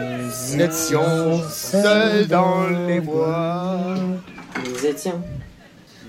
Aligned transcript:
Nous 0.00 0.60
étions 0.60 1.42
seuls 1.50 2.26
dans 2.26 2.66
les 2.86 3.00
bois. 3.00 3.94
Nous 4.64 4.86
étions. 4.86 5.20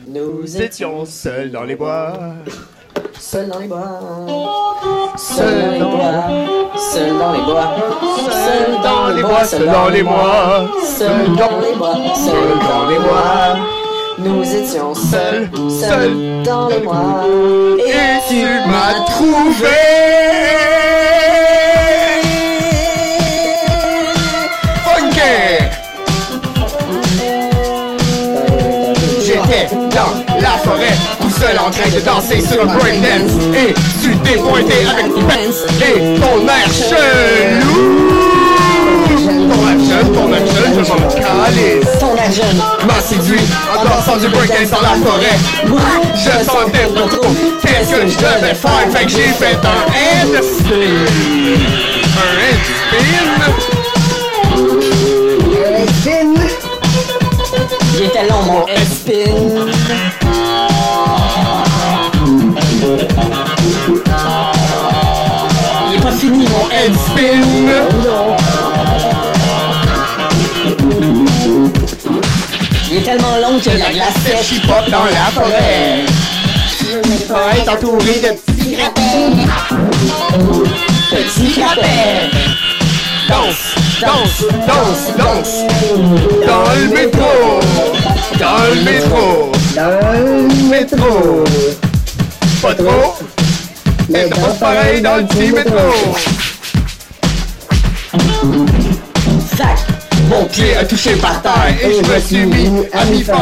Nous 0.07 0.61
étions 0.61 1.05
seuls 1.05 1.51
dans 1.51 1.63
les 1.63 1.75
bois. 1.75 2.13
Seuls 3.19 3.49
dans 3.49 3.59
les 3.59 3.67
bois. 3.67 3.99
Seuls 5.17 5.79
dans 5.79 5.91
les 5.91 5.97
bois. 5.97 6.23
Seuls 6.77 7.17
dans 7.17 7.33
les 7.33 7.41
bois. 7.41 7.75
Seuls 8.29 8.81
dans 8.81 9.07
les 9.09 9.21
bois, 9.21 9.43
seuls 9.45 9.65
dans 9.65 9.89
les 9.89 10.03
bois. 10.03 10.67
Seuls 10.83 11.35
dans 11.35 11.59
les 11.59 11.75
bois. 11.75 11.95
Seuls 12.15 12.59
dans 12.59 12.87
les 12.89 12.99
bois. 12.99 13.57
Nous 14.19 14.43
étions 14.43 14.93
seuls, 14.93 15.49
seuls 15.69 16.43
dans 16.43 16.67
les 16.67 16.79
bois. 16.79 17.23
Et 17.77 18.19
tu 18.27 18.43
m'as 18.69 19.05
trouvé. 19.05 20.08
Forêt, 30.69 30.95
tout 31.21 31.29
seul 31.29 31.57
en 31.57 31.69
train 31.71 31.89
de 31.89 31.99
danser 32.01 32.41
sur 32.41 32.61
un 32.61 32.65
breakdance. 32.65 33.31
Et 33.55 33.73
tu 34.01 34.15
t'es 34.17 34.37
pointé 34.37 34.85
avec 34.91 35.13
ton 35.13 35.21
pants 35.21 35.57
et 35.81 35.99
ton 36.19 36.47
air 36.47 36.69
chelou. 36.71 37.79
Ton 39.49 39.59
air 39.67 39.79
jeune, 39.79 40.09
ton 40.13 40.27
air 40.33 40.45
jeune, 40.45 40.73
je 40.75 40.81
m'en 40.89 41.07
calisse. 41.07 41.91
Ton 41.99 42.13
air 42.15 42.31
jeune 42.31 42.59
m'a 42.87 42.99
séduit 43.01 43.45
en 43.75 43.83
dansant 43.83 44.17
du 44.17 44.27
breakdance 44.27 44.69
dans 44.69 44.81
la 44.81 44.95
forêt. 45.03 45.37
Moi, 45.67 45.79
Je 46.15 46.43
sentais 46.45 46.87
pas 46.93 47.07
trop 47.07 47.31
qu'est-ce 47.61 47.91
que 47.91 48.07
je 48.07 48.17
devais 48.17 48.53
faire, 48.53 48.85
fait 48.91 49.05
que 49.05 49.11
j'ai 49.11 49.33
fait 49.39 49.59
un 49.65 49.83
head 49.93 50.43
spin. 50.43 51.05
Un 52.17 52.31
head 52.39 52.59
spin. 52.65 53.29
Il 57.97 58.05
était 58.05 58.27
long 58.29 58.43
mon 58.43 58.65
headspin. 58.67 60.28
Il 65.87 65.95
est 65.95 66.01
pas 66.01 66.11
fini 66.11 66.45
mon 66.47 66.69
Head 66.69 66.93
spin. 66.95 67.41
Il 72.91 72.97
est 72.97 73.01
tellement 73.01 73.37
long 73.37 73.59
que 73.59 73.69
la 73.69 73.91
glace 73.91 74.15
Sèche 74.25 74.51
hip-hop 74.57 74.89
dans 74.89 75.05
la 75.05 75.31
forêt. 75.33 76.05
Pas 77.27 77.57
être 77.57 77.71
entouré 77.73 78.13
de 78.19 78.29
petits 78.33 78.77
Petit 81.11 81.61
rappel. 81.61 82.31
Danse, 83.27 83.75
danse, 84.01 84.43
danse, 84.65 85.03
danse. 85.17 85.55
Dans 86.47 86.73
le 86.73 86.87
métro. 86.87 87.59
Dans 88.39 88.63
le 88.73 88.81
métro. 88.83 89.51
Dans 89.75 90.11
le 90.13 90.69
métro. 90.69 91.43
Pas 92.61 92.73
trop. 92.73 93.18
Mais 94.09 94.27
danse 94.27 94.57
pareil 94.59 95.01
dans 95.01 95.17
le 95.17 95.25
petit 95.25 95.51
métro. 95.51 95.77
Sac. 99.55 99.77
Mon 100.27 100.45
pied 100.45 100.75
a 100.75 100.83
touché 100.85 101.15
par 101.15 101.41
terre 101.41 101.75
et 101.81 101.93
je 101.93 102.11
me 102.11 102.19
suis 102.19 102.45
mis 102.45 102.85
à 102.93 103.05
m'y 103.05 103.21
faire. 103.21 103.37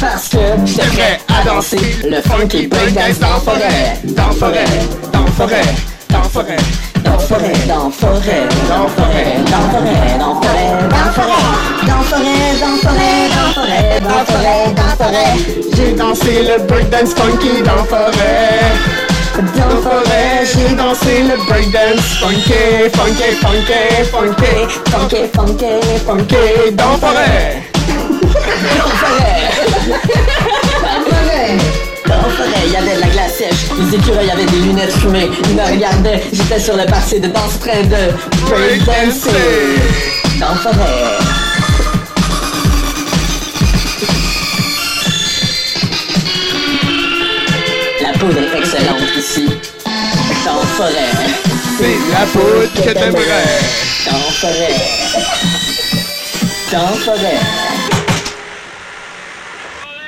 Parce 0.00 0.28
que 0.28 0.38
J'étais 0.64 0.86
prêt 0.88 1.20
à 1.28 1.44
danser 1.44 1.96
le 2.08 2.20
funky 2.22 2.68
breakdance 2.68 3.18
dans 3.18 3.28
la 3.28 3.40
forêt, 3.40 3.98
dans 4.04 4.30
forêt, 4.32 4.64
dans 5.12 5.26
forêt, 5.26 5.62
dans 6.10 6.22
forêt, 6.22 6.56
Dans 7.04 7.18
forêt, 7.18 7.52
dans 7.66 7.90
forêt, 7.90 8.46
dans 8.68 8.88
forêt, 8.88 9.26
dans 9.50 9.68
forêt, 9.68 10.18
dans 10.20 10.40
forêt, 10.40 10.78
dans 10.98 11.12
forêt, 11.12 11.38
dans 11.86 12.02
forêt, 12.02 12.28
dans 12.60 12.76
forêt, 12.76 13.28
dans 13.30 13.52
forêt, 13.52 14.00
dans 14.00 14.24
forêt, 14.24 14.74
dans 14.76 15.04
forêt, 15.04 15.36
J'ai 15.76 15.92
dansé 15.92 16.42
le 16.42 16.62
breakdance 16.66 17.14
funky 17.14 17.62
dans 17.62 17.84
forêt. 17.84 19.17
Dans 19.38 19.44
la 19.44 19.76
forêt, 19.76 20.44
j'ai 20.44 20.74
dansé 20.74 21.22
le 21.22 21.36
breakdance 21.46 22.18
funky, 22.18 22.90
funky, 22.92 23.36
funky, 23.40 24.02
funky, 24.10 24.66
funky, 24.90 25.28
funky, 25.32 25.72
funky 26.04 26.72
dans 26.72 26.90
la 26.90 26.98
forêt. 26.98 27.62
dans 28.66 28.94
forêt. 31.04 31.56
Dans 32.04 32.30
forêt, 32.30 32.64
il 32.66 32.72
y 32.72 32.76
avait 32.76 32.96
de 32.96 33.00
la 33.00 33.06
glace 33.06 33.36
sèche, 33.38 33.68
les 33.78 33.94
écureuils 33.94 34.28
avaient 34.28 34.44
des 34.44 34.56
lunettes 34.56 34.96
fumées, 34.98 35.30
ils 35.44 35.54
me 35.54 35.62
regardaient, 35.62 36.22
j'étais 36.32 36.58
sur 36.58 36.76
le 36.76 36.86
passé 36.86 37.20
de 37.20 37.28
danse 37.28 37.60
train 37.60 37.82
de 37.82 38.12
breakdancer. 38.48 39.30
Dans 40.40 40.56
forêt. 40.56 41.37
poudre 48.18 48.40
excellente 48.56 49.16
ici. 49.16 49.48
T'en 50.44 50.60
ferais. 50.76 51.12
C'est 51.78 51.98
la 52.12 52.26
poudre 52.26 52.72
que 52.74 52.90
t'aimerais. 52.92 53.44
T'en 54.04 54.30
ferais. 54.32 54.74
T'en 56.70 56.94
ferais. 56.94 57.40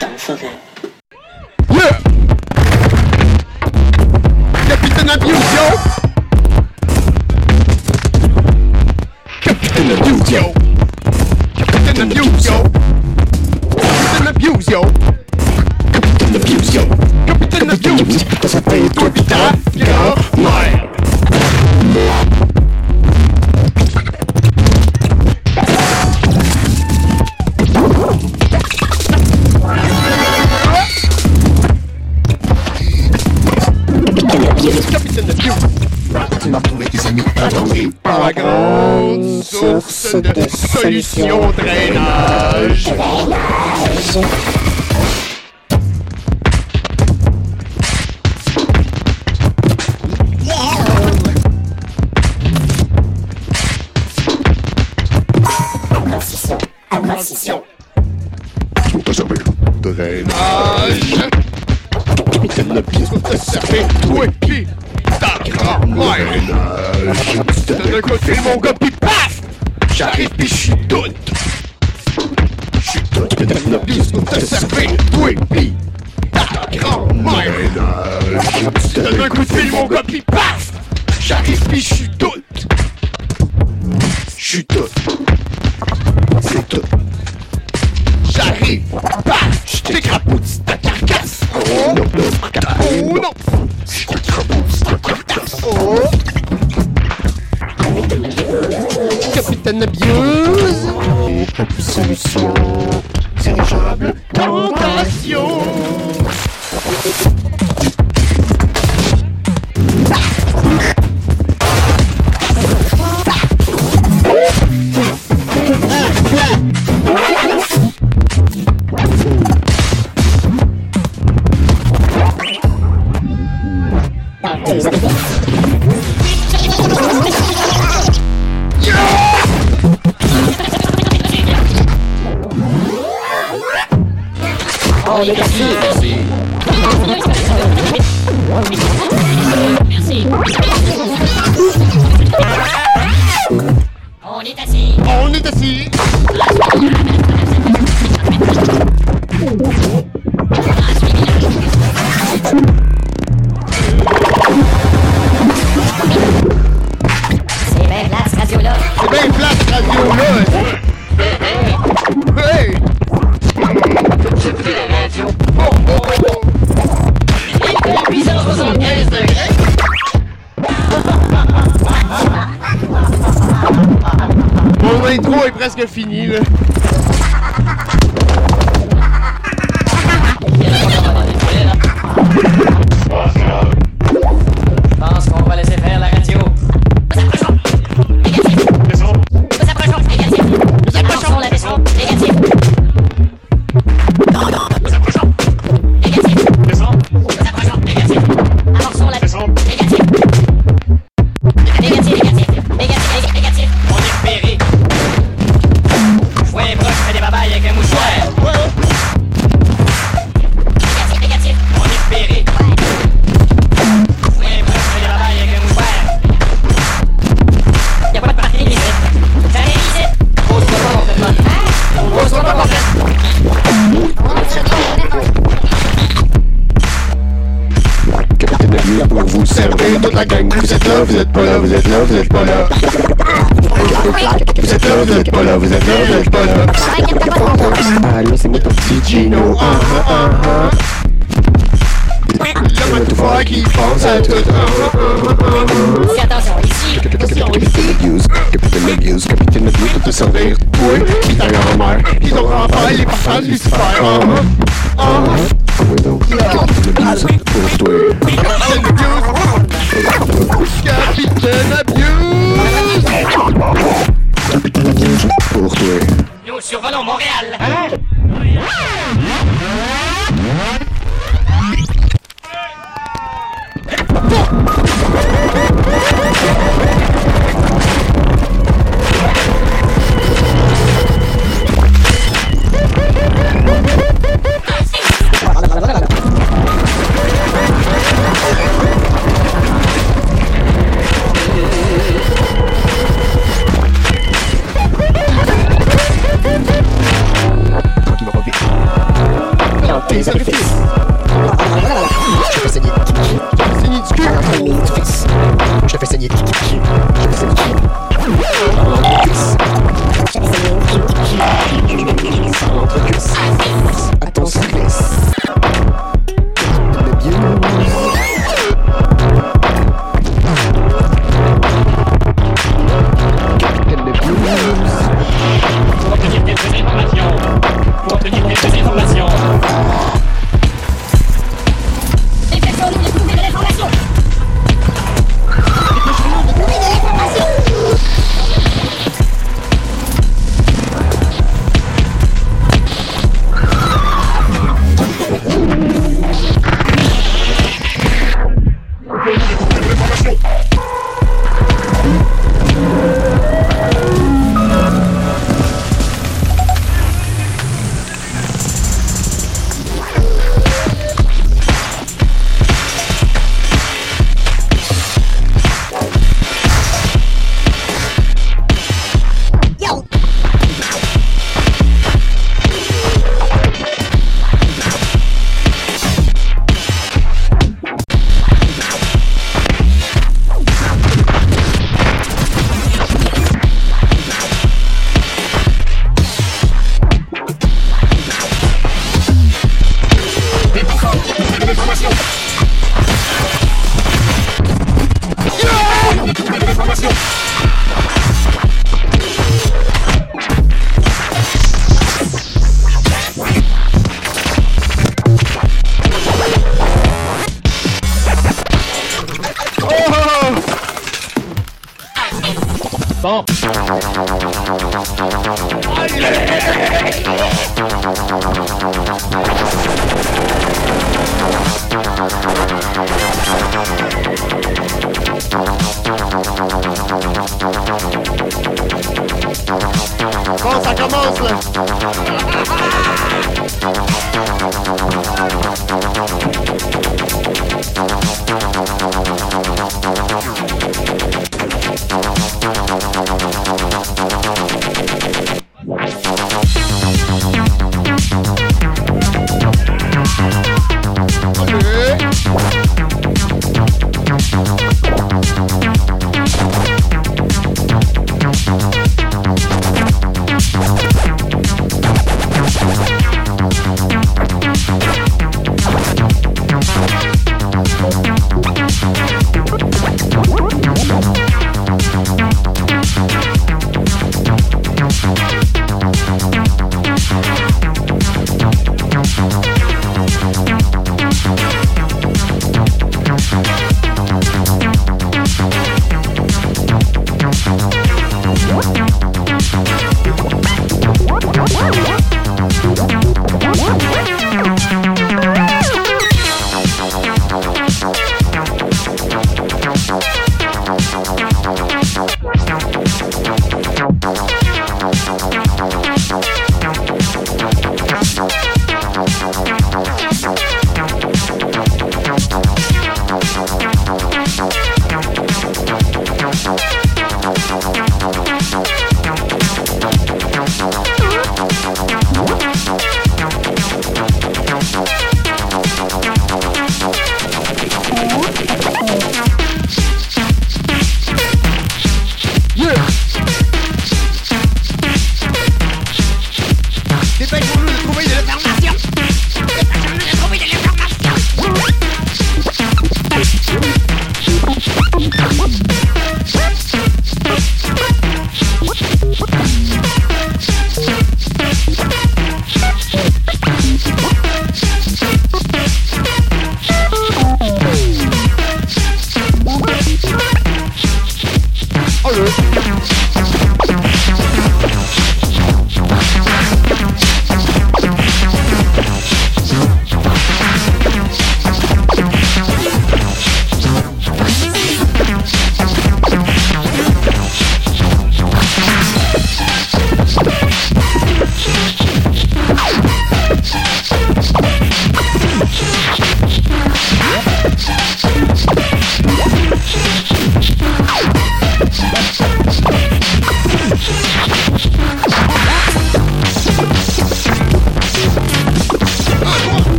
T'en 0.00 0.18
ferais. 0.18 0.58
Yeah! 1.70 1.98
Capitaine 4.68 5.10
Abusio! 5.10 6.01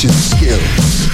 communication 0.00 0.10
skills. 0.10 1.10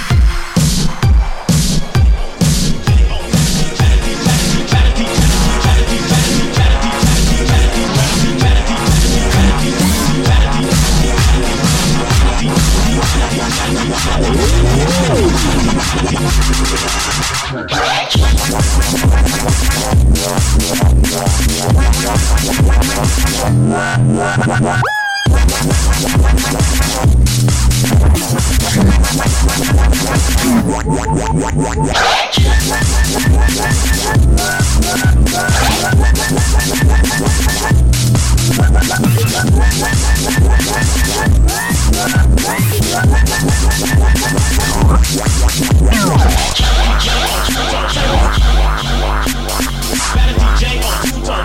What? 24.59 25.05
Yeah. 30.85 31.16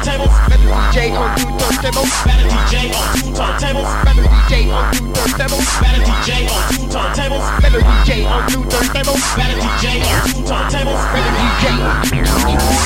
DJ 0.02 1.14
on 1.14 1.38
two 1.38 1.46
turntables. 1.62 2.10
Better 2.26 2.48
DJ 2.50 2.90
on 2.90 3.06
two 3.14 3.30
turntables. 3.38 3.92
Better 4.04 4.24
DJ 4.26 4.74
on 4.74 4.94
two 4.94 5.06
turntables. 5.14 5.70
Better 5.80 6.02
DJ 6.02 6.50
on 6.50 6.74
two 6.74 6.88
turntables. 6.90 7.46
Better 7.62 7.82
DJ 7.82 8.26
on 8.26 8.42
two 8.50 8.64
turntables. 8.66 9.22
Better 9.38 9.58
DJ 9.62 10.02
on 10.02 10.18
two 10.26 10.42
turntables. 10.42 11.02
Better 11.14 11.32
DJ. 11.38 11.66
on 11.78 12.02
two 12.02 12.18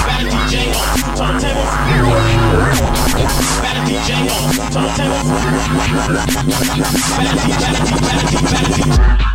Better 0.03 0.28
DJ 0.28 0.76
on 0.76 0.91
two 0.91 1.07
turntables. 1.16 1.72
Better 3.63 3.84
DJ 3.88 4.11
on 4.28 4.51
two 4.51 4.68
turntables. 4.76 5.28
Better 7.16 7.36
DJ, 7.39 7.63
better 7.63 8.24
DJ, 8.28 8.43
better 8.51 8.76
DJ. 8.76 9.35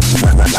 Thank 0.13 0.51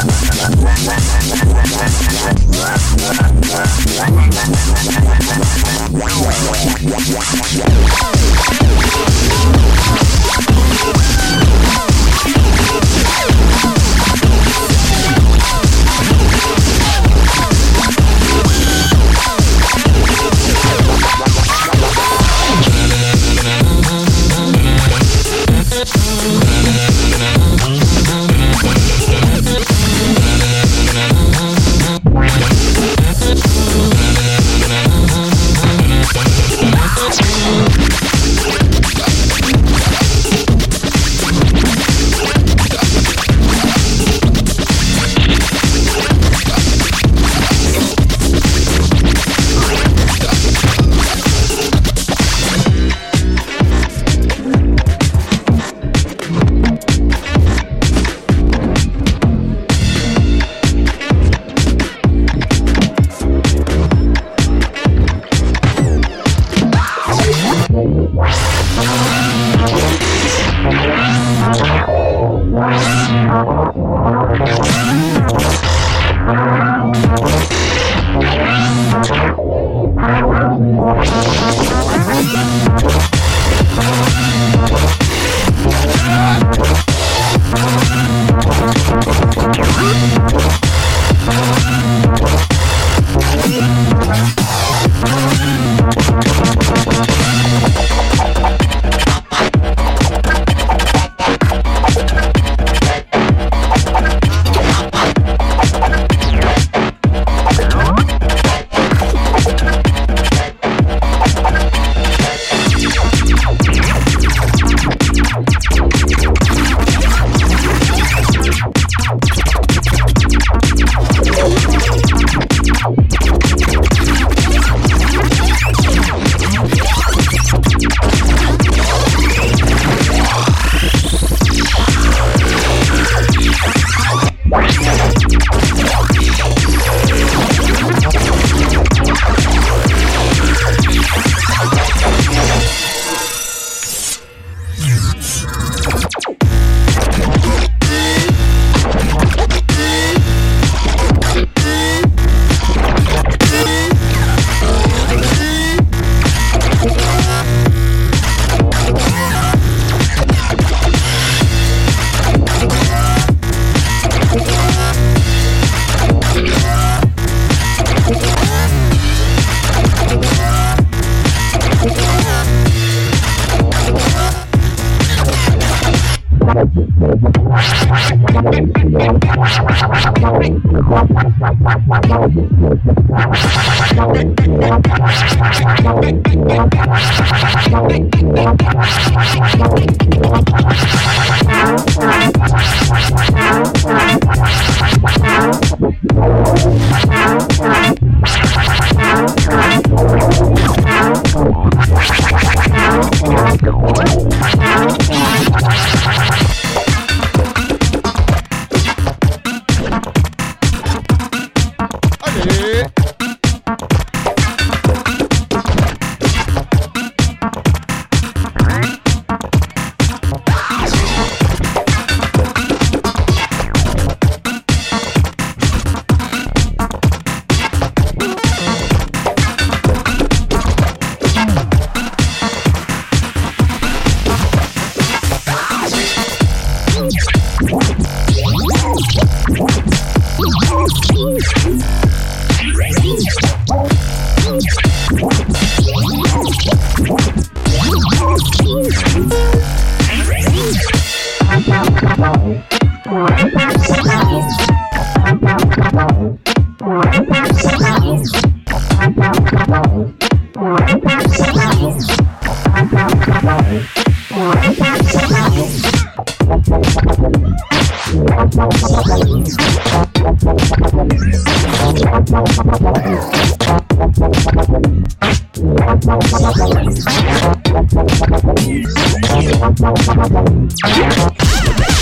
Yeah. 280.85 282.02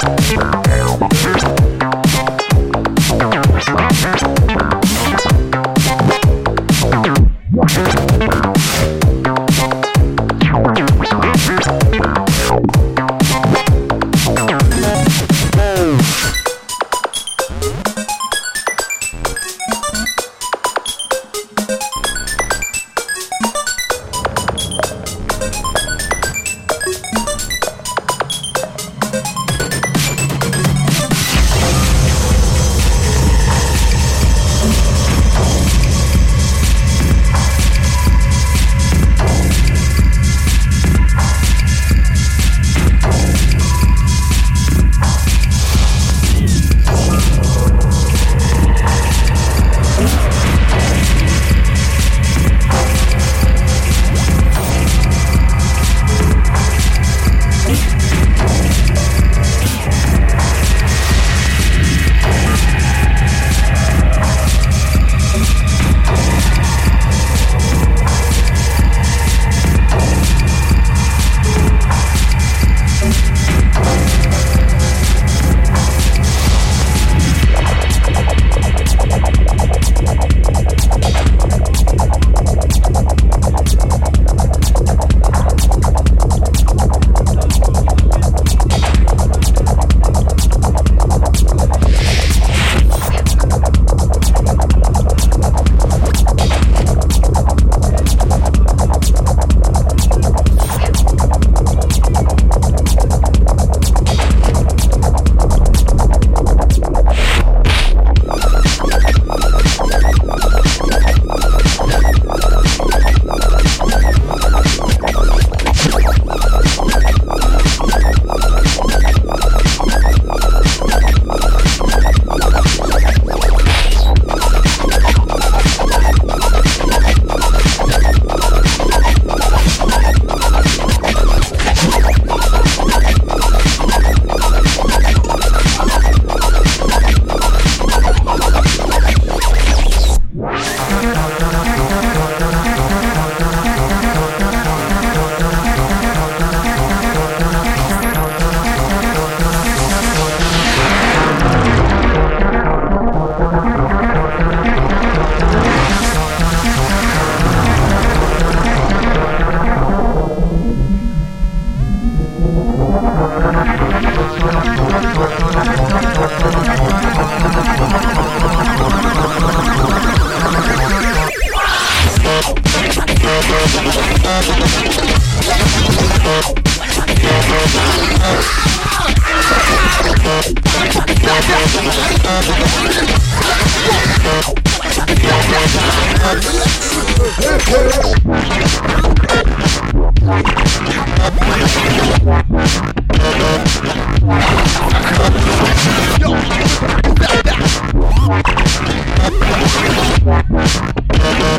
Yo! 200.23 201.00
Oh, 201.23 201.39
my 201.39 201.51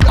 God. 0.00 0.05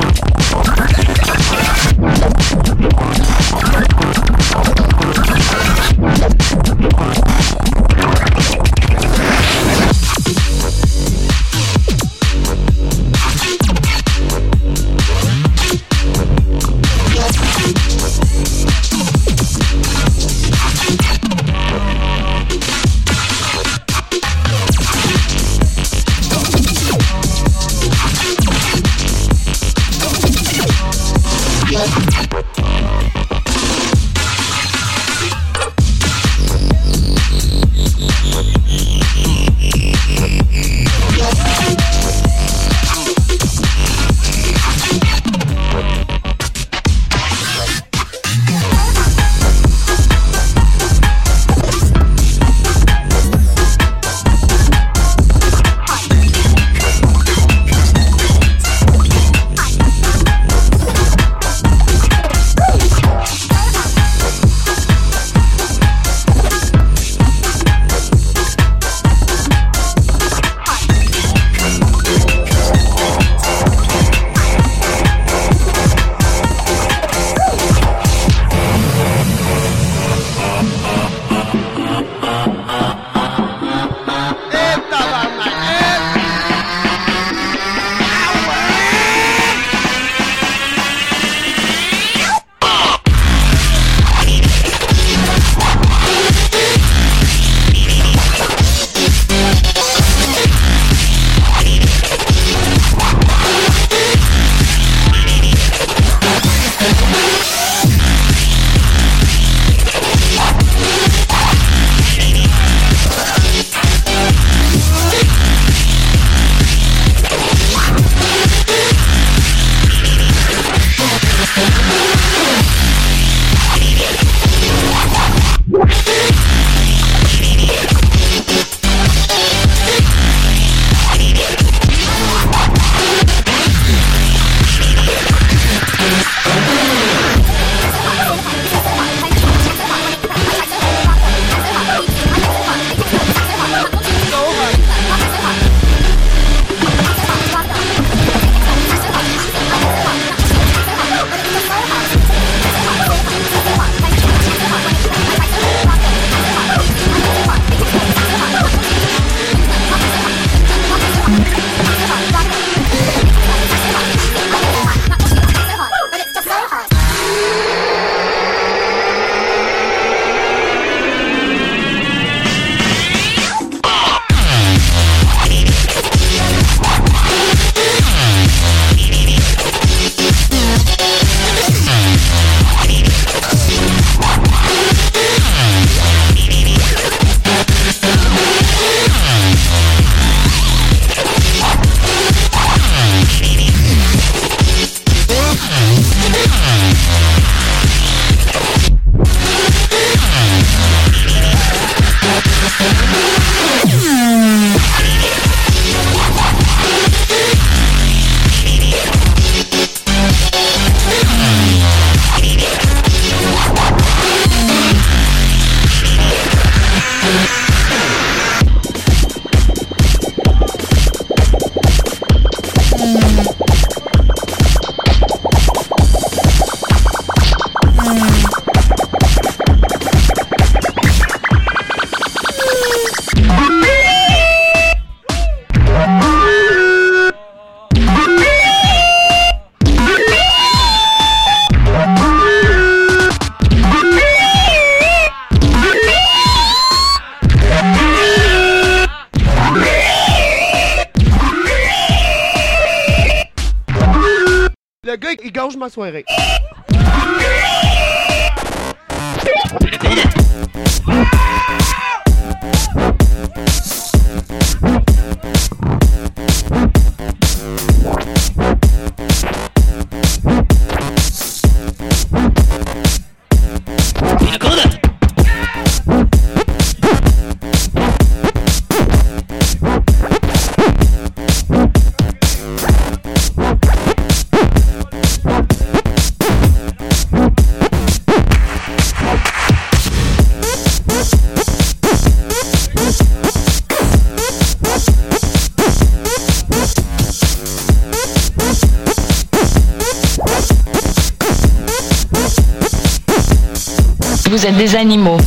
Animaux. 305.05 305.44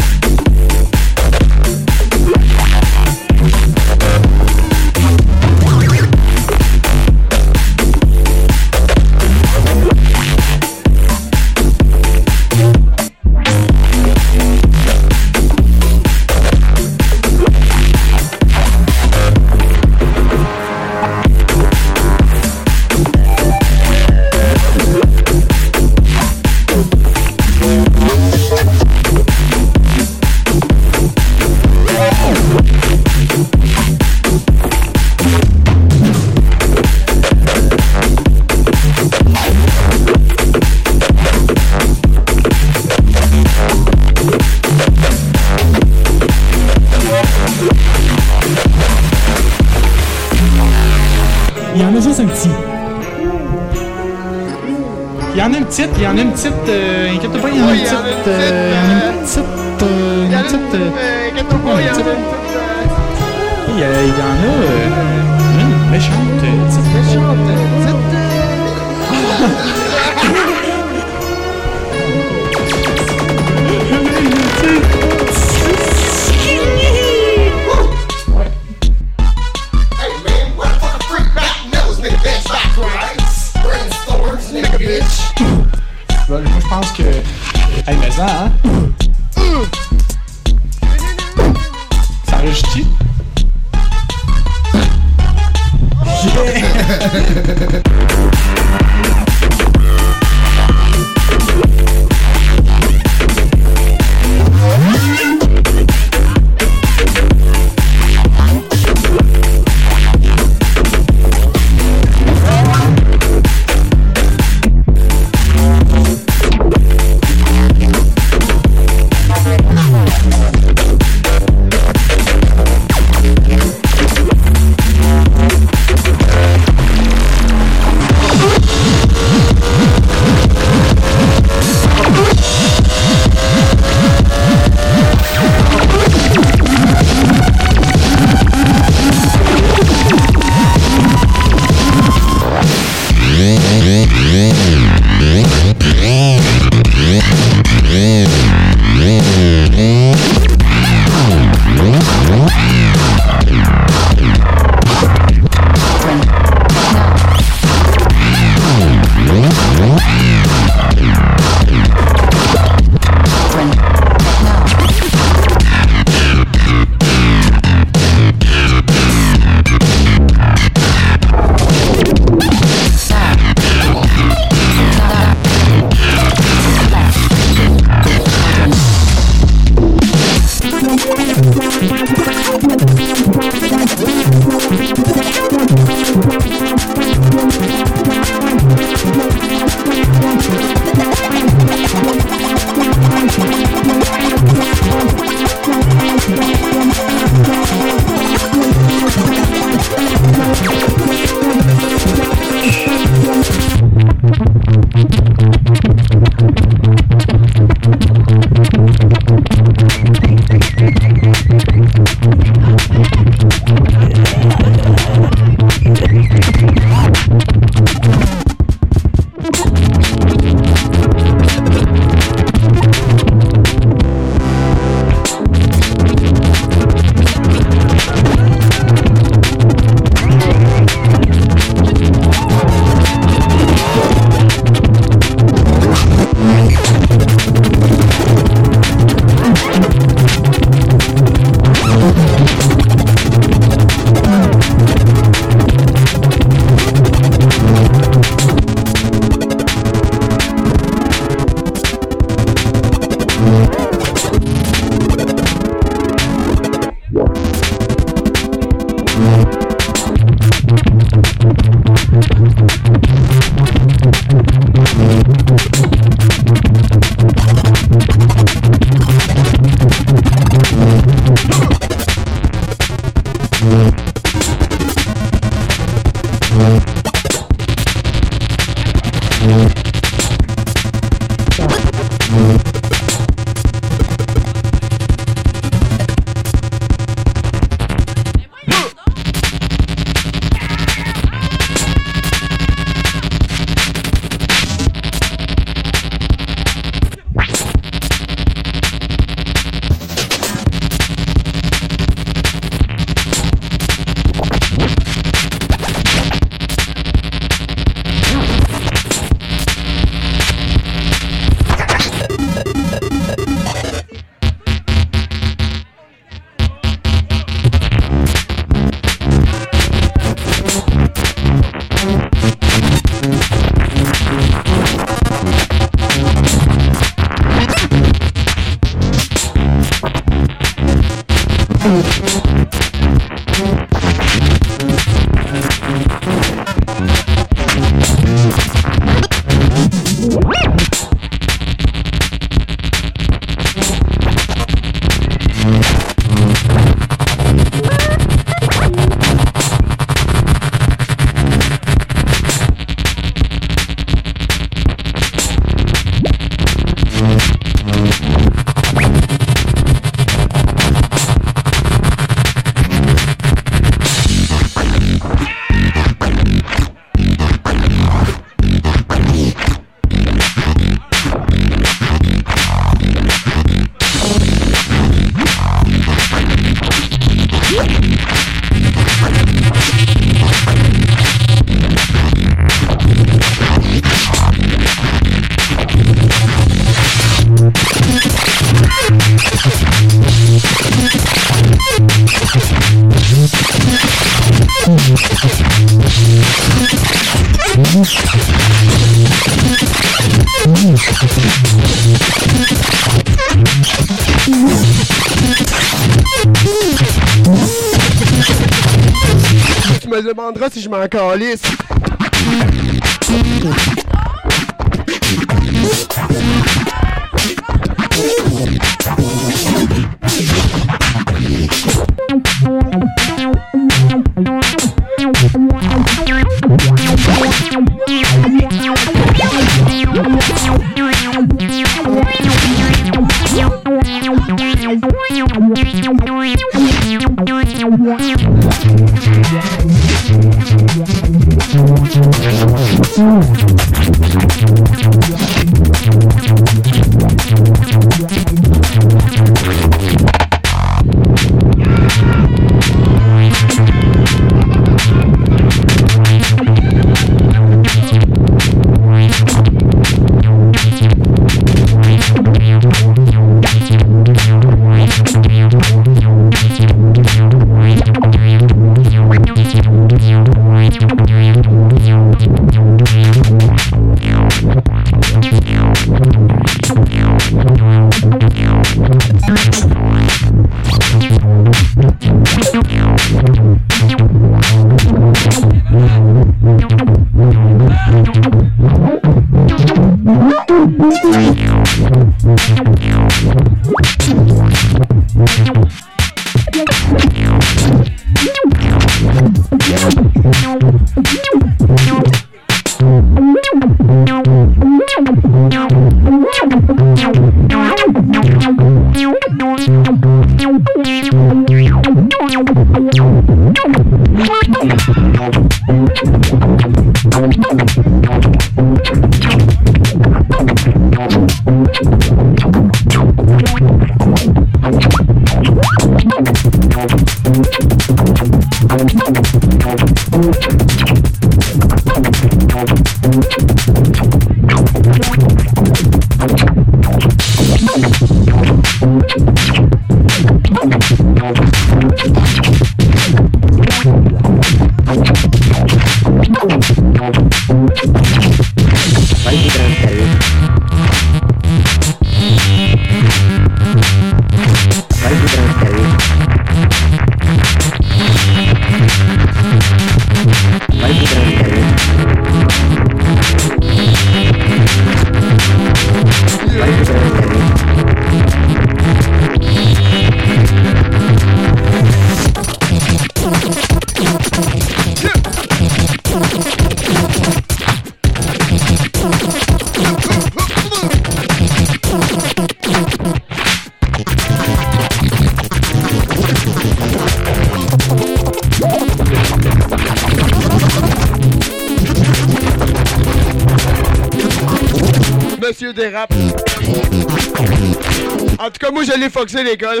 Foxé 599.30 599.62
l'école. 599.62 600.00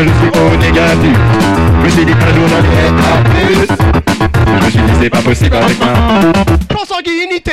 Je 0.00 0.06
suis 0.06 0.30
au 0.40 0.56
négatif. 0.56 1.16
Je 1.84 1.90
suis 1.90 2.04
des 2.06 2.14
points 2.14 2.34
journaliers 2.34 2.88
à 3.04 3.22
plus. 3.28 3.66
Je 4.46 4.64
me 4.64 4.70
suis 4.70 4.80
dit, 4.80 4.92
c'est 4.98 5.10
pas 5.10 5.20
possible 5.20 5.56
avec 5.56 5.78
moi. 5.78 5.92
Consanguinité 6.74 7.52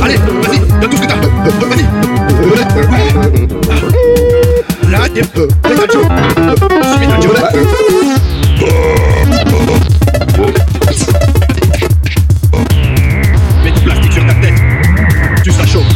Allez, 0.00 0.16
vas-y, 0.16 0.58
donne 0.80 0.90
tout 0.90 0.96
ce 0.96 1.02
que 1.02 1.06
t'as. 1.06 1.16
Vas-y. 1.66 1.84
Là, 4.90 4.98
t'es... 5.12 5.22
Metal 5.68 5.88
Joe 5.92 6.06
Je 6.82 6.88
suis 6.88 6.98
Metal 7.00 7.22
Joe 7.22 7.32
là 7.34 7.40
Mets 13.64 13.72
du 13.72 13.80
plastique 13.80 14.12
sur 14.12 14.26
ta 14.26 14.34
tête. 14.34 14.54
Tu 15.44 15.50
seras 15.52 15.66
tes 15.66 15.86